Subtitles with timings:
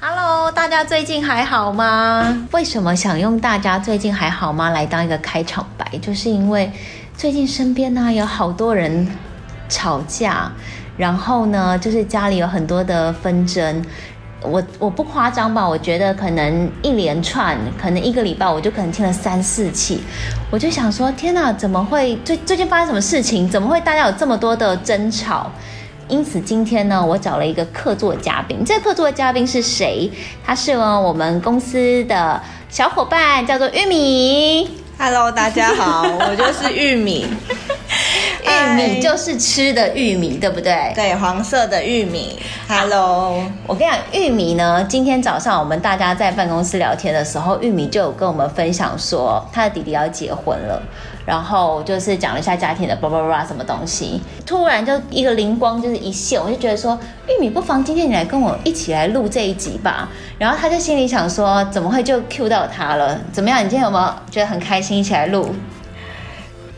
[0.00, 2.46] Hello，大家最近还好吗？
[2.52, 5.86] 为什么想用“大家最近还好吗”来当一个开场白？
[5.98, 6.70] 就是因为
[7.14, 9.06] 最近身边呢有好多人
[9.68, 10.50] 吵架，
[10.96, 13.84] 然后呢，就是家里有很多的纷争。
[14.42, 20.00] 我我不夸张吧，我觉得可能一连串，可能一个礼拜我就可能听了三四期，
[20.50, 23.48] 我就想说，天哪，怎么会最最近发生什么事情？
[23.48, 25.50] 怎么会大家有这么多的争吵？
[26.06, 28.62] 因此今天呢，我找了一个客座嘉宾。
[28.64, 30.08] 这个客座嘉宾是谁？
[30.44, 34.70] 他是呢我们公司的小伙伴，叫做玉米。
[34.98, 37.56] Hello，大家好，我就是玉米，玉
[38.74, 40.92] 米就是吃的玉米，对不对？
[40.94, 42.38] 对，黄色的玉米。
[42.68, 50.82] Hello，我跟你讲，玉米呢，今天早上我们大家在办公室聊天的时候，玉米就有跟我们分享说，他的弟弟要结婚了，
[51.24, 60.08] 然后就是讲了一下家庭的叭叭叭什么东西，突然就一个灵光就是一现，我就觉得说，玉米不妨今天你来跟我一起来录这一集吧。
[60.38, 63.18] 然后他就心里想说，怎么会就 Q 到他了？
[63.32, 63.60] 怎么样？
[63.60, 65.54] 你今天有没有觉得很开心，一起来录？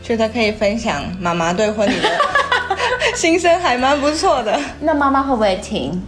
[0.09, 2.09] 觉得可以分享妈妈对婚礼的
[3.15, 4.59] 心声，还蛮不错的。
[4.79, 6.01] 那妈妈会不会听？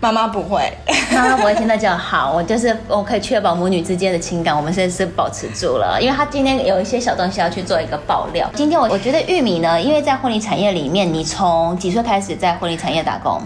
[0.00, 0.68] 妈妈不会，
[1.14, 2.32] 妈妈不会听，那就好。
[2.32, 6.00] 我就是我可以确保母女之间的情感，我们现在是保持住了。
[6.02, 8.50] 因为她今天有一些小东西要去做一个爆料。
[8.56, 13.40] 今天我我觉得玉米呢，因为在婚礼产业里面，你从几岁开始在婚礼产业打工？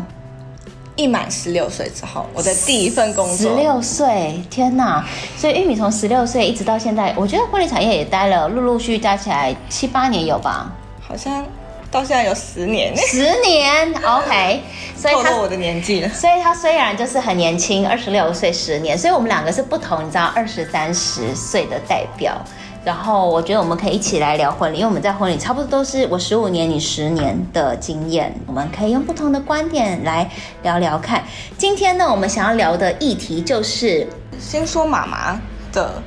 [0.96, 3.36] 一满十六岁之后，我的第一份工作。
[3.36, 5.04] 十六岁，天哪！
[5.38, 10.70] 所以玉米从十六岁一直到现在，我觉得婚礼产业也待了，陆陆续续加起来七八年有吧？
[11.00, 11.44] 好像
[11.90, 14.60] 到现在有十年，十年， OK。
[14.96, 16.08] 所以他我的年纪了。
[16.10, 22.36] 所以他虽然就是很年轻，二十六岁十年，所以我们两个是不同，你知道，二十三十岁的代表。
[22.84, 30.28] 然后我觉得我们可以一起来聊婚礼，因为我们在婚礼差不多都是我十五年，你十年的经验，我们可以用不同的观点来
[30.62, 31.22] 聊聊看。
[31.56, 34.06] 今天呢，我们想要聊的议题就是
[34.40, 35.40] 先说妈妈
[35.72, 36.02] 的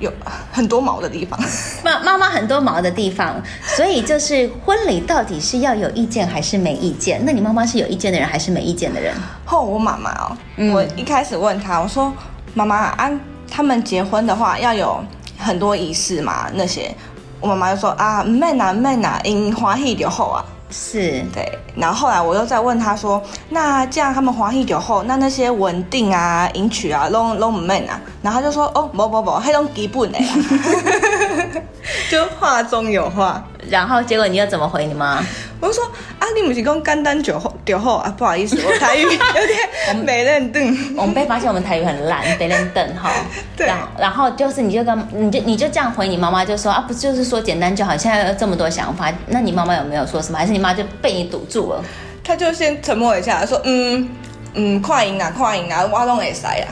[0.00, 0.12] 有
[0.52, 1.40] 很多毛的地方，
[1.82, 7.22] 妈 妈妈很多毛的地方，所以就是婚礼到底是要有意见还是没意见？
[7.24, 9.14] 那你妈妈是有意见的人还是没意见的人？
[9.46, 12.12] 后我妈妈哦，嗯我一开始问她，我说
[12.52, 13.10] 妈妈啊，
[13.50, 15.02] 他们结婚的话要有
[15.42, 16.94] 很多仪式嘛，那些，
[17.40, 20.44] 我妈妈就说啊，妹呐妹呐，因欢喜就好啊。
[20.70, 21.22] 是。
[21.34, 30.18] 对，然后后来我又再问她说，那这样他们欢喜就好，那那些稳定啊、迎娶啊，拢拢唔免啊，然后她就说哦，不不不，黑种基本的。
[30.18, 30.24] 啦，
[32.10, 33.44] 就话中有话。
[33.70, 35.22] 然后结果你又怎么回你妈？
[35.60, 35.84] 我就说
[36.18, 38.12] 啊，你不是讲简单就好就好啊？
[38.16, 40.96] 不好意思，我台语有点没认定。
[40.96, 43.10] 我们被发现我们台语很烂，得认等哈。
[43.56, 50.38] 对然后然后就是你就跟你就你就这样回你妈妈，就说啊，不就是说简单就好，现在有这么多想法，那你妈妈有没有说什么？
[50.38, 51.84] 还是你妈就被你堵住了？
[52.24, 54.08] 她就先沉默一下，说嗯
[54.54, 56.68] 嗯，快赢啊，快赢啊，我拢会使啊。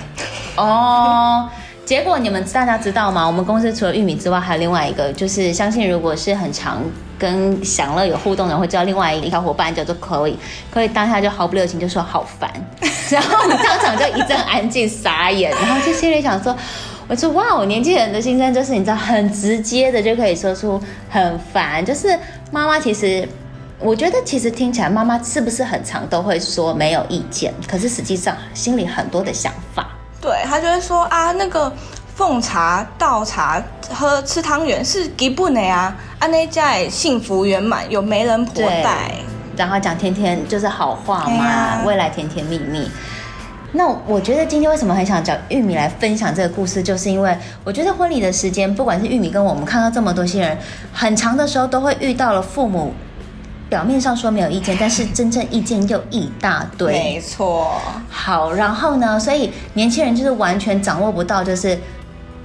[0.56, 1.48] 哦。
[1.90, 3.26] 结果你们大家知道吗？
[3.26, 6.80] 我们公司除了玉米之外，还有另外一个，就是相信如果是很常
[7.18, 10.36] 跟享乐有互动的人，会知道另外一个小伙伴叫做 Chloe。
[10.72, 12.48] Chloe 当下就毫不留情就说好烦，
[13.10, 16.56] 然后我们当场就一阵安静傻眼，然后就心里想说。
[17.08, 22.16] 我说哇，我年轻人的心声就是你知道很直接的就可以说出很烦，就是
[22.52, 23.28] 妈妈其实，
[23.80, 29.88] 我觉得其实听起来妈妈是不是很常都会说没有意见，可是实际上心里很多的想法。
[30.20, 31.72] 对他就会说啊，那个
[32.14, 39.12] 奉茶、倒茶、喝吃汤圆是基本的啊，安内家幸福圆满，有媒人婆带。
[39.56, 42.91] 然后讲甜甜就是好话嘛，啊未来甜甜蜜蜜。
[43.72, 50.58] 那我觉得今天为什么很想找玉米来分享这个故事，就是因为我觉得婚礼的时间，不管是玉米跟我们看到这么多新人，
[50.92, 52.92] 很长的时候都会遇到了父母
[53.70, 56.92] 表面上说没有意见，但是真正意见又一大堆。
[56.92, 57.81] 没错，
[58.11, 61.78] 好，然后呢，所以年轻人就是完全掌握不到，就是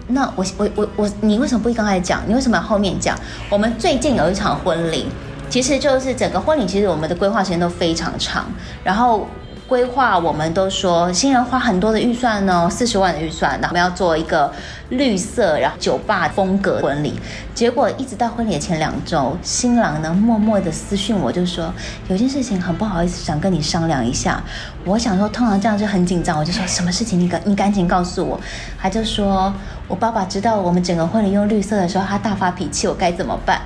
[0.07, 2.21] 那我我我我，你为什么不刚才讲？
[2.27, 3.17] 你为什么要后面讲？
[3.49, 5.07] 我们最近有一场婚礼，
[5.49, 8.45] 其实就是整个婚礼，其实我们的规划时间都非常长，
[8.83, 9.27] 然后。
[9.67, 14.51] 规划我们都说新人花很多的预算呢，四十万的预算，然后我们要做一个
[14.89, 17.19] 绿色然后酒吧风格婚礼。
[17.55, 21.73] 结果一直到婚礼的前两周，新郎呢默默的私讯我，就说
[22.09, 24.39] 有件事情很不好意思，想跟你商量一下。
[24.83, 28.39] 我想说，通常这样就很紧张，我就说什么事情你赶你赶紧告诉我。
[28.79, 29.51] 他就说
[29.87, 33.61] 我爸爸知道我们整个婚礼用绿色的时候，他大发脾气，我该怎么办？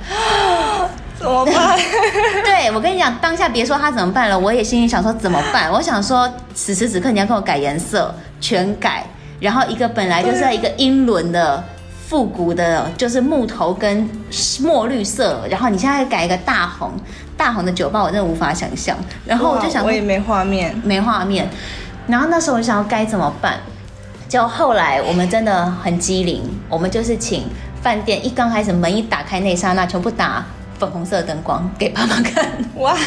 [1.30, 1.78] 怎么办？
[2.44, 5.70] 对我跟你讲，当下别说他怎么办了，我也心里想说怎么办。
[5.74, 9.06] 我想说，此时此刻你要跟我改颜色，全改。
[9.40, 11.64] 然后一个本来就是一个英伦的
[12.08, 14.10] 复古的，就是木头跟
[14.62, 16.92] 墨绿色，然后你现在改一个大红，
[17.38, 18.98] 大红的酒吧，我真的无法想象。
[19.26, 21.48] 然后我就想，我也没画面，没画面。
[22.08, 23.60] 然后那时候我就想要该怎么办？
[24.28, 27.46] 就后来我们真的很机灵，我们就是请
[27.82, 30.46] 饭店一刚开始门一打开那刹那，全部打
[30.80, 32.50] 粉红色灯光给爸妈看。
[32.78, 32.98] 哇！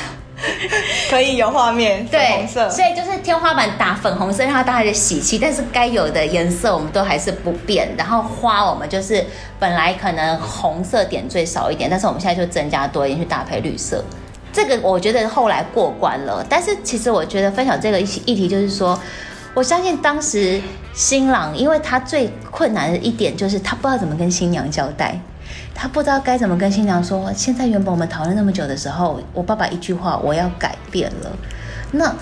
[1.09, 5.39] 可以有画面，粉红色，所以就是天花板打粉红色，让它大家的喜气。
[5.39, 7.89] 但是该有的颜色我们都还是不变。
[7.97, 9.25] 然后花我们就是
[9.61, 14.05] 本来可能红色点缀少一点，但是我们现在就增加多一点去搭配绿色。
[14.53, 16.45] 这个我觉得后来过关了。
[16.49, 18.99] 但是其实我觉得分享这个议议题就是说，
[19.55, 20.61] 我相信当时
[20.93, 25.21] 新郎，因为他最困难的一点就是他不知道怎么跟新娘交代。
[25.75, 27.33] 他不知道该怎么跟新娘说。
[27.35, 31.31] 现在原本我们讨论那么久的时候，我爸爸一句话，我要改变了。
[31.93, 32.15] 那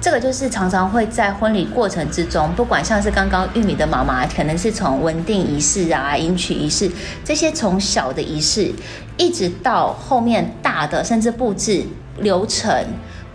[0.00, 6.90] 这个就是常常会在婚礼过程之中，不管像是刚刚玉米的妈妈，可能是从稳定仪式啊、迎娶仪式
[7.24, 8.72] 这些从小的仪式，
[9.16, 11.84] 一直到后面大的，甚至布置
[12.18, 12.72] 流程。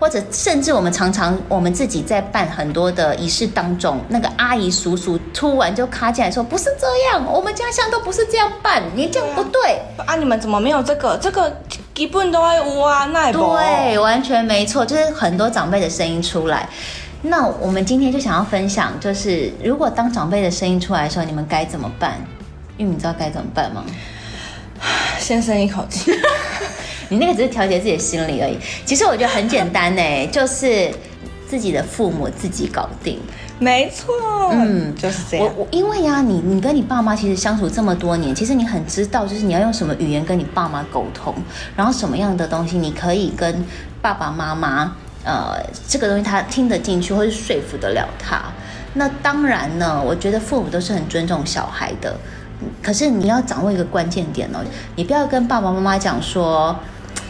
[0.04, 10.18] 或者甚至我们常常我们自己在办很多的仪式当中，那个阿姨叔叔突然就卡进来说：“不是这样，我们家乡都不是这样办，你这样不对啊！
[10.18, 11.18] 你们怎么没有这个？
[11.22, 11.56] 这个
[11.96, 16.68] 基本都会有啊，那也对，完全没错，就是很多长辈的声音出来。
[17.22, 22.16] 那我们今天就想要分享，就是如果当长辈的声音出来的时候，你们该怎么办？
[22.76, 23.86] 因为你知道该怎么办吗？
[25.18, 26.12] 先深一口气。
[27.10, 30.92] 你那个只是调节自己的心理而已，其实我觉得很简单呢，就是
[31.48, 33.20] 自己的父母自己搞定。
[33.60, 34.14] 没错，
[34.52, 35.46] 嗯，就是这样。
[35.46, 41.34] 我我因为呀，你你跟你爸妈其实相处这么多年，其实你很知道，就是你要用什么语言跟你爸妈沟通，
[41.76, 43.64] 然后什么样的东西你可以跟
[44.02, 45.56] 爸爸妈妈，呃，
[45.88, 48.42] 这个东西他听得进去，或是说服得了他。
[48.96, 52.18] 那当然呢，我觉得父母都是很尊重小孩的，
[52.82, 54.60] 可是你要掌握一个关键点哦，
[54.96, 56.76] 你不要跟爸爸妈妈讲说。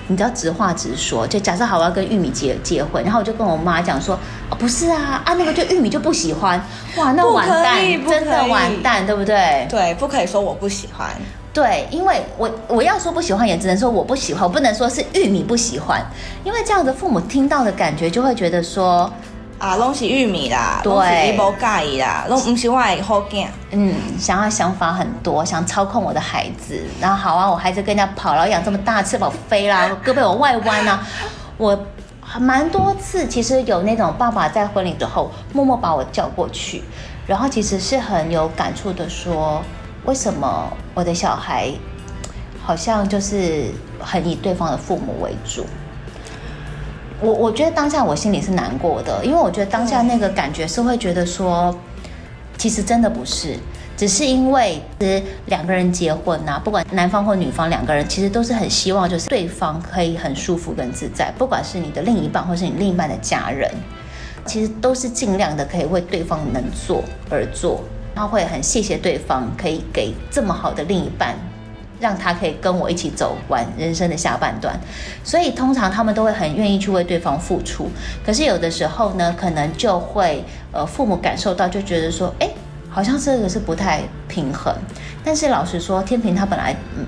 [0.08, 6.62] 你只要直话直说，就假设好我要跟玉米结结婚，然后我就跟我妈讲说，哦不是啊，啊那个就玉米就不喜欢，
[6.98, 9.66] 哇那完蛋，真的完蛋，对不对？
[9.70, 11.10] 对，不可以说我不喜欢，
[11.54, 16.06] 对，因为我我要说不喜欢，也只能说我不喜欢，我不能说是玉米不喜欢，
[16.44, 19.10] 因为这样的父母听到的感觉就会觉得说。
[19.64, 23.48] 啊，拢是玉米啦，拢是伊无介意啦，拢唔是我的好囝。
[23.72, 26.84] 嗯，想要想法很多，想操控我的孩子。
[27.00, 31.08] 然后好啊，我孩子跟人家跑，然后养这么大，翅膀飞啦， 胳膊往外弯啊。
[31.58, 31.80] 我
[32.40, 36.84] 蛮多次，其实有那种爸爸在婚礼之后默默把我叫过去，
[37.26, 39.64] 然后其实是很有感触的，说
[40.04, 41.72] 为什么我的小孩
[42.62, 45.66] 好像就是很以对方的父母为主。
[47.24, 51.74] 我我觉得当下我心里是难过的，因为我觉得当下那个感觉是会觉得说，
[52.58, 53.58] 其实真的不是，
[53.96, 63.72] 只是因为其实两个人结婚呐，不管男方或女方两个人，其实都是很希望就是对方可以很舒服跟自在，不管是你的另一半或是你另一半的家人，
[64.46, 67.82] 其实都是尽量的可以为对方能做而做，
[68.14, 71.38] 然后会很谢谢对方可以给这么好的另一半。
[72.04, 74.78] 让他可以跟我一起走完人生的下半段，
[75.24, 77.90] 所以通常他们都会很愿意去为对方付出。
[78.26, 82.50] 可是有的时候呢，可能就会呃父母感受到就觉得说，哎，
[82.90, 84.76] 好像这个是不太平衡。
[85.24, 87.06] 但是老实说，天平他本来嗯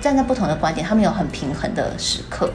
[0.00, 2.52] 站在不同的观点，他们有很平衡的时刻。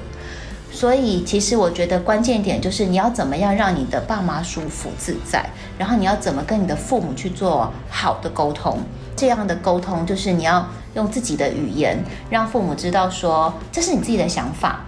[0.71, 5.45] 所以其实我觉得关键点就是你要怎么样让你的爸妈舒服自在，
[5.77, 8.79] 然后你要怎么跟你的父母去做好的沟通。
[9.15, 11.97] 这样的沟通就是你要用自己的语言，
[12.29, 14.81] 让父母知道说这是你自己的想法。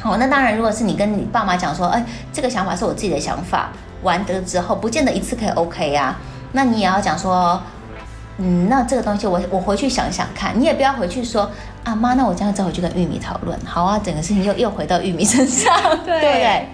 [0.00, 3.70] 好，那当然，如果是你跟你爸妈讲说，哎，这个想法是我自己的想法，
[4.02, 6.18] 完得之后，不见得一次可以 OK 啊。
[6.52, 7.60] 那你也要讲说，
[8.38, 10.58] 嗯，那这个东西我我回去想想看。
[10.58, 11.50] 你也不要回去说，
[11.84, 13.58] 啊妈，那我这样再回去跟玉米讨论。
[13.64, 16.66] 好啊，整个事情又又回到玉米身上，对不对？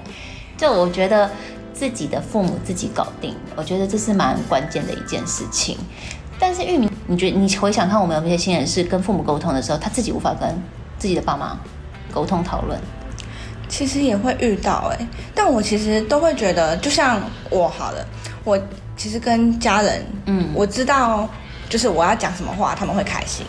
[0.57, 1.29] 就我觉得
[1.75, 5.77] 自己的父母自己搞定，我觉得这是蛮关键的一件事情。
[6.39, 10.49] 但是玉米，你觉得你回想看，我们有那些新人是跟父母沟通的时候，他自己无法跟
[10.99, 11.59] 自己的爸妈
[12.13, 12.79] 沟通讨论，
[13.69, 15.07] 其实也会遇到哎。
[15.35, 18.07] 但我其实都会觉得，就像我好了，
[18.45, 18.59] 我
[18.97, 21.29] 其实跟家人，嗯，我知道
[21.69, 23.47] 就是我要讲什么话他们会开心，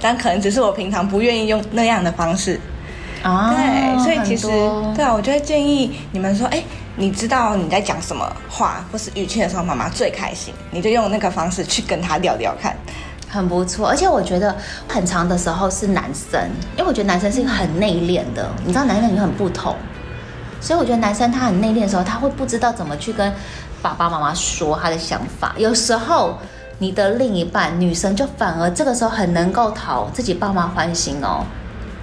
[0.00, 2.58] 但可能只是我平常不愿意用那样的方式
[3.22, 3.54] 啊。
[3.54, 4.46] 对，所以其实
[4.94, 6.62] 对啊，我就会建议你们说，哎。
[6.94, 12.76] 你知道你在讲什么话或是语气的时候，妈妈最开心，你就用那个方式去跟他聊聊看。
[13.30, 14.54] 很不错，而且我觉得
[14.86, 16.38] 很长的时候是男生，
[16.76, 19.74] 因为我觉得男生是一个很内敛的，你知道男生也很不同，
[20.60, 23.32] 所以我觉得男生他很内敛的时候，他会不知道怎么去跟
[23.80, 25.54] 爸爸妈妈说他的想法。
[25.56, 26.38] 有时候
[26.76, 31.42] 你的另一半女生就反而这个时候很能够讨自己爸妈欢心哦。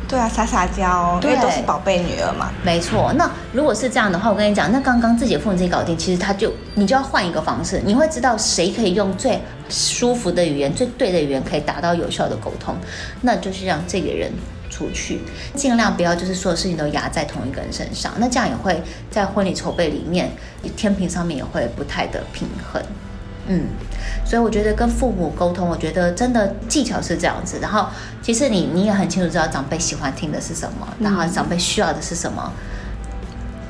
[0.10, 2.50] 对啊，撒撒娇，因为都是宝贝女儿嘛。
[2.64, 9.40] 没错，那如果是这样的话，我跟你讲，那刚刚自己的父母自己搞定，其实他就你就要换一个方式，你会知道谁可以用最
[9.70, 12.76] 舒服的语言、最对的语言，可以达到有效的沟通，
[13.22, 14.32] 那就是让这个人
[14.68, 15.22] 出去，
[15.54, 20.32] 尽量不要就是所有事情都压在同一个人身上，那这样也会在婚礼筹备里面
[20.76, 22.82] 天平上面也会不太的平衡。
[23.52, 23.66] 嗯，
[24.24, 27.58] 所以我觉得跟父母沟通，我觉得真的技巧是这样子。
[27.60, 27.88] 然后
[28.22, 32.52] 其实你你也很清楚知道长辈喜欢听的是什么，然后长辈需要的是什么。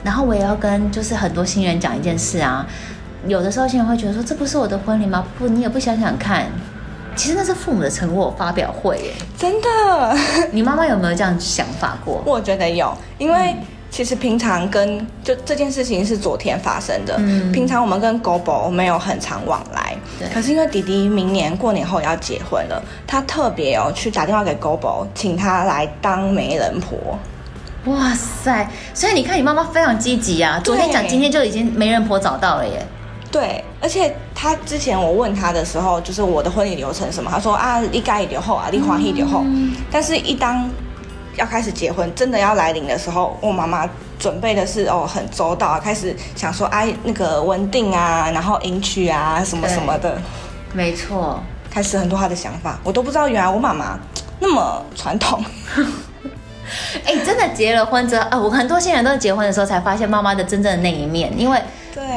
[0.04, 2.68] 然后我也要跟就是很多新人讲一件事啊，
[3.26, 5.26] 有的时候新人会觉得说这不是我的婚礼吗？
[5.38, 6.48] 不，你也不想想看，
[7.16, 9.14] 其实那是父母的成果发表会耶。
[9.38, 10.18] 真的，
[10.52, 12.22] 你妈妈有没有这样想法过？
[12.26, 13.56] 我觉得有，因为。
[14.00, 17.18] 其实平常跟就这件事情是昨天发生的，
[17.52, 19.94] 平常我们跟狗宝没有很常往来，
[20.34, 27.20] 可是因为弟弟明年过年后要结婚了，他特别哦去打电话给狗宝，请他来当媒人婆。
[27.94, 28.66] 哇塞！
[28.94, 32.82] 所以你看你妈妈非常积极啊，昨天讲今天就已经媒人婆找到了耶。
[33.30, 39.44] 对，而且他之前我问他的时候，就是我的婚礼流程什么，他说啊，你该留后啊，你欢喜留后，
[39.92, 40.70] 但是一当。
[41.40, 50.22] 要开始结婚，真的要来临的时候，我妈妈准备的是哦很周到，开始想说哎那个稳定啊，然后迎娶啊什么什么的，
[50.74, 51.42] 没错，
[51.72, 53.98] 开始很多她的想法，我都不知道原来我妈妈
[54.40, 55.44] 那么传统。
[57.06, 61.60] 哎，真的结了婚之后，啊，我很多新人都是结婚的时候才发现妈妈的真正的那一面，因为。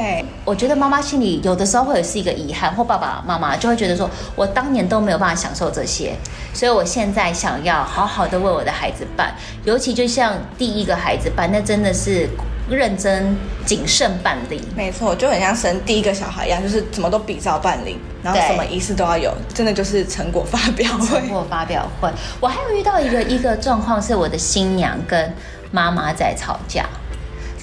[0.02, 6.16] 对，我觉得妈妈心里有的时候会有是一个遗憾，或爸爸妈妈就会觉得说，我当年都没有办法享受这些，
[6.52, 9.32] 所以我现在想要好好的为我的孩子办，
[9.64, 12.28] 尤其就像第一个孩子办，那真的是
[12.68, 14.60] 认真谨慎办理。
[14.76, 21.20] 没错，就很像生第一个小孩一样，就是怎么都比照办理，然后什么仪式都要有，真的就是成果发表会。
[21.20, 25.32] 成果发表会，我还有遇到一个一个状况，是我的新娘跟
[25.70, 26.86] 妈妈在吵架。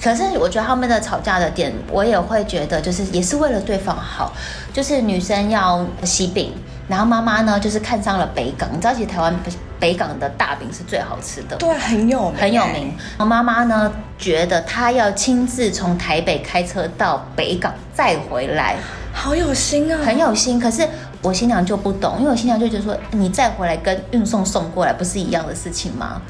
[0.02, 4.32] 可是我觉得他们的吵架的点，我也会觉得就是也是为了对方好，
[4.72, 6.54] 就是女生要喜饼，
[6.88, 9.34] 然后妈妈呢就是看上了北港，你知道其实台湾
[9.78, 12.94] 北港的大饼是最好吃的，对，很有名很有名。
[13.18, 18.76] 妈妈呢觉得她要亲自从台北开车到北港再回来，
[19.12, 20.58] 好有心啊，很有心。
[20.58, 20.88] 可是
[21.20, 26.22] 我新娘就不懂，因为我新娘就觉得说，你再回来跟运送送过来不是一样的事情吗？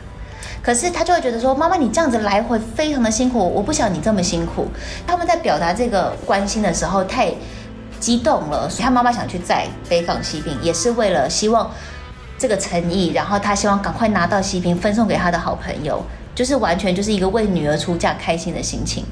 [0.63, 4.69] 可是他就会觉得说，妈妈你这样子来回非常的辛苦，我不想你这么辛苦。
[5.07, 7.33] 他们在表达这个关心的时候太
[7.99, 11.71] 激动了，所以他妈妈想去载北港西饼，也是为了希望
[12.39, 16.03] 这个诚意，然后他希望赶快拿到西饼分送给他的好朋友。
[16.41, 19.05] 就是完全就是一个为女儿出嫁开心的心情，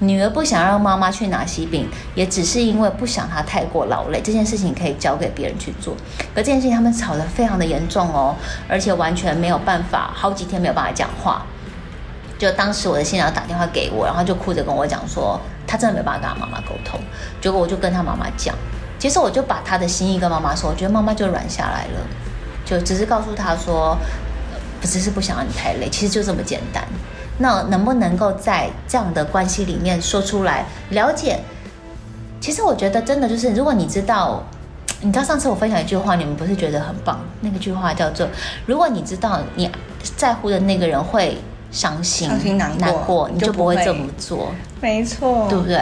[0.00, 4.20] 女儿不想让妈妈去拿喜饼，也只是因为不想她太过劳累。
[4.20, 5.94] 这件事情可以交给别人去做，
[6.34, 8.34] 可这件事情他们吵得非常的严重哦，
[8.68, 11.46] 而且完全没有办法，好几天没有办法讲话。
[12.36, 16.98] 就当时我的新娘打电话给我，然后就哭着跟我讲说，她真的没办法跟她妈妈沟通。
[17.40, 18.52] 结果我就跟她妈妈讲，
[18.98, 22.00] 其实我就把她的心意跟妈妈说，我觉得妈妈就软下来了，
[22.64, 23.96] 就只是告诉她说。
[24.82, 26.84] 不只是不想让你太累，其实就这么简单。
[27.38, 31.38] 那能不能够在这样的关系里面说出来了解？
[32.40, 34.42] 其实我觉得真的就是，如果你知道，
[35.00, 37.20] 你知道上次我分享一句话，你们不是觉得很棒？
[37.40, 38.28] 那个句话叫做：
[38.66, 39.70] 如果你知道你
[40.16, 41.38] 在乎的那个人会
[41.70, 44.52] 伤心、伤心难过，你就不会这么做。
[44.80, 45.80] 没错，对不对？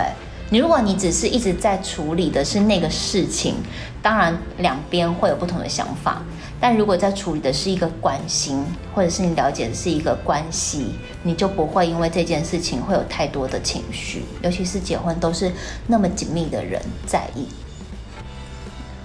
[0.50, 3.54] 你如果你只是一直在处理的是那个事情，
[4.02, 6.20] 当然两边会有不同的想法。
[6.60, 8.62] 但如果在处理的是一个关心，
[8.94, 15.50] 或者是你了解的是一个关系，你就不会因为这件事情会有太多的情绪，尤其是结婚都是
[15.86, 17.48] 那么紧密的人在意。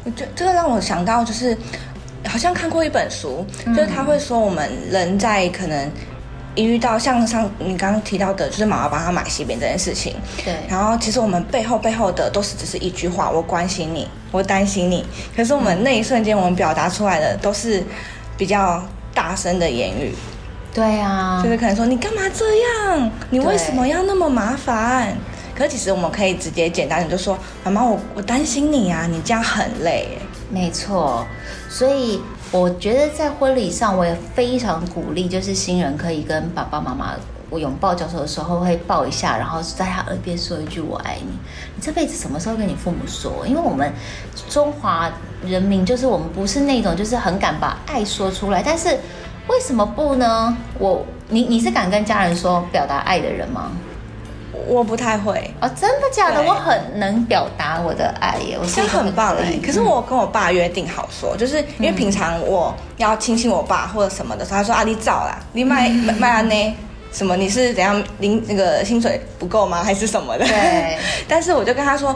[0.03, 1.57] 我觉这个让我想到，就是
[2.25, 5.89] 好像看过一本书，就是他会说我们人在可能。
[6.55, 10.55] 一遇到像上你刚刚提到的，就是妈妈帮他买西饼这件事情，对。
[10.69, 15.05] 然后其实我们背后背后的都是只是一句话，我关心你，我担心你。
[15.35, 17.83] 可是我们那一瞬间，我们表达出来的都是
[18.37, 18.81] 比较
[19.13, 20.15] 大声的言语。
[20.73, 22.45] 对啊，就是可能说你干嘛这
[22.89, 23.11] 样？
[23.29, 25.15] 你为什么要那么麻烦？
[25.55, 30.17] 可是其实我们可以直接简单的就说，妈妈，我我担心你啊，你这样很累。
[30.49, 31.25] 没错，
[31.69, 32.21] 所以。
[32.55, 37.13] 我觉得在婚礼上，我也非常鼓励，就是新人可以跟爸爸妈妈
[37.49, 41.27] 我拥抱教授的时候会抱一下，然后在他耳边说一句“我爱你”。
[41.75, 43.45] 你这辈子什么时候跟你父母说？
[43.45, 43.91] 因为我们
[44.49, 45.11] 中华
[45.45, 48.87] 人民就是我们不是那种就是很敢把爱说出来，但是
[49.49, 50.55] 为什么不呢？
[50.79, 53.69] 我你你是敢跟家人说表达爱的人吗？
[54.67, 56.41] 我不太会哦，真的假的？
[56.43, 66.75] 我很能表达我的爱耶，我是这样一个很棒哎、可是我跟我爸约定好说，就是因为平常我要亲亲我爸或者什么的时候，他说啊你早啦，你卖 卖卖安呢？
[67.11, 67.35] 什么？
[67.37, 69.81] 你是怎样零那个薪水不够吗？
[69.83, 70.45] 还是什么的？
[70.45, 70.97] 对。
[71.29, 72.13] 但是我就跟他说，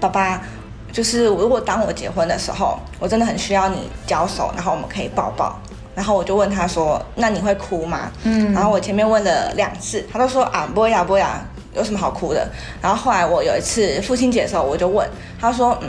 [0.00, 0.42] 爸爸，
[0.90, 5.56] 就是如果当我结婚的时候，我真的很需要你交手，然后我们可以抱抱。
[5.94, 8.10] 然后我就问他说，那你会哭吗？
[8.24, 11.40] 嗯然后我前面问了两次，他都说啊不会呀不会呀，
[11.74, 12.48] 有什么好哭的？
[12.82, 15.08] 然后后来我有一次父亲节的时候，我就问
[15.40, 15.88] 他说，嗯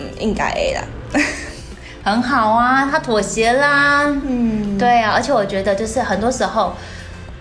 [0.00, 0.82] 嗯，应该 A 啦。
[2.04, 4.04] 很好啊，他妥协啦。
[4.04, 6.72] 嗯，对啊，而且我觉得就是很多时候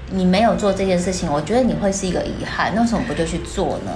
[0.09, 2.71] 你没有做这件事情，我觉得你会是一个遗憾。
[2.73, 3.91] 那为什么不就去做呢？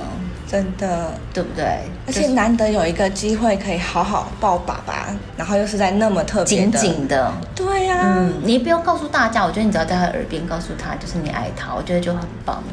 [0.48, 1.12] 真的。
[1.34, 1.65] 对不对？
[2.05, 7.31] 而且就是难得有一个机会可以好好抱爸爸，然后又是在那么特别紧的，紧的。
[7.55, 12.63] 对呀、嗯，你不用告诉大家，我觉得你只要在他耳边告诉他，就是你爱他，我觉得就很棒了。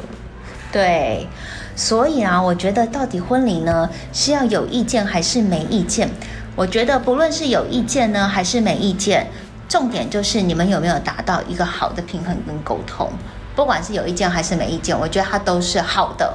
[0.71, 1.27] 对，
[1.75, 6.09] 所以啊，我觉得到底婚礼呢是要有意见还是没意见？
[6.55, 9.27] 我觉得不论是有意见呢还是没意见，
[9.69, 13.09] 重点就是你们有没有达到一个好的平衡跟沟通。
[13.55, 16.31] 不管是有意见还是没意见，我觉得它都是好的，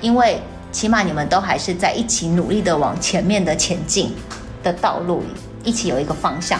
[0.00, 4.14] 因为起码你们都还是在一起努力的往前面的前进
[4.62, 5.22] 的道路，
[5.62, 6.58] 一起有一个方向。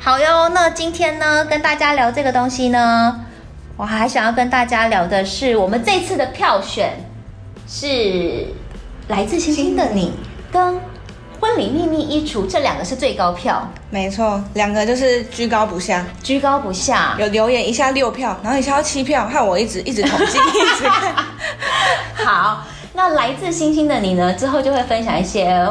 [0.00, 3.20] 好哟，那今天呢，跟大家聊这个东西呢，
[3.76, 6.92] 我还想要跟大家聊的是，我们这次的票选
[7.66, 8.46] 是
[9.08, 10.12] 来自星星的你
[10.52, 10.78] 跟
[11.40, 17.16] 婚礼秘密衣橱这两个是最高票，没错，两个就是居高不下，居高不下。
[17.18, 21.14] 有留言一下六票，然后一下要七票，害我一直一直统计， 一直看。
[22.24, 22.64] 好，
[22.94, 25.66] 那来自星星的你呢，之后就会分享一些。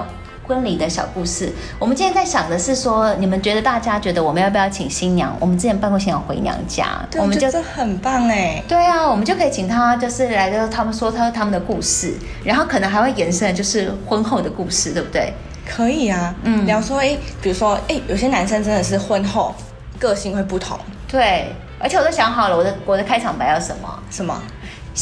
[0.48, 5.36] 婚礼的小故事，我们今天在想的是说，你们觉得大家觉得我们要不要请新娘？
[5.40, 8.62] 我们之前办过新娘回娘家，对，我们觉得很棒哎。
[8.68, 15.34] 对啊，我们就可以请她，就是来跟他们说他他们的故事，然后可能还会延伸的就是婚后的故事，对不对？
[15.66, 19.54] 可以啊，嗯嗯，聊说哎，比如说哎，有些男生真的是婚后
[20.00, 24.00] 个性会不同，对，而且我都想好了，我的我的开场白要什么？
[24.10, 24.42] 什么？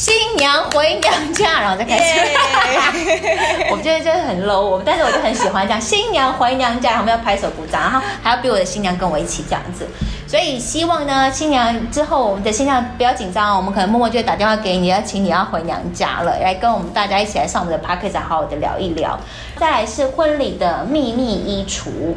[0.00, 2.04] 新娘回娘家，然后再开始。
[3.70, 9.86] 我觉得就是很 low，我但是我就很喜欢这样，新娘回娘家，然后我们要拍手鼓掌，然后还要逼我的新娘跟我一起这样子。
[10.26, 19.20] 所以希望呢，新娘之后我们的新娘不要紧张哦，我们可能默默就会打电话给你，要请你要回娘家了，来跟我们大家一起来上我们的 p d c a s t 好好的聊一聊。
[19.58, 22.14] 再来是婚礼的秘密衣橱，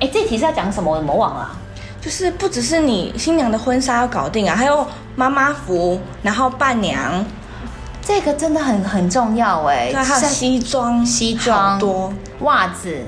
[0.00, 0.92] 哎，这题是要讲什么？
[0.92, 1.56] 我怎么忘了啊、
[2.02, 4.84] 就是不只是你新娘的婚纱要搞定啊，还有
[5.14, 7.24] 妈妈服，然后伴娘，
[8.04, 12.12] 这个真的很很重要哎，对，还有西装，西装多。
[12.40, 13.00] 袜子，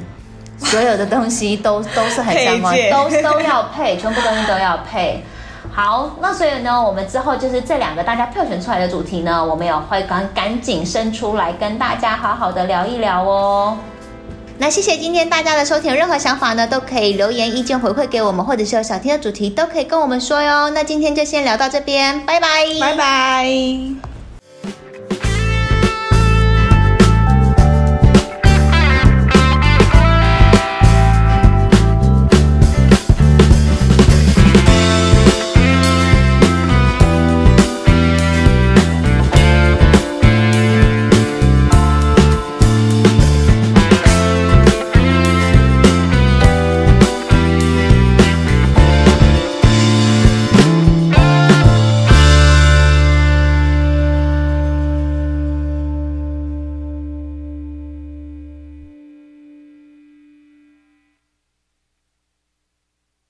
[0.59, 5.25] 所有的东西都都是很相关都都要配，全部东西都要配。
[5.73, 13.77] 好，那所以呢，我们之后就是这两个大家票选出来的主题呢，我们也会赶赶紧生出来跟大家好好的聊一聊哦。
[14.57, 20.71] 那谢谢今天大家的收听，有任何想法呢都可以留言意见回馈给我们，或者是有想听的主题都可以跟我们说哟。
[20.71, 24.14] 那今天就先聊到这边，拜拜，拜拜。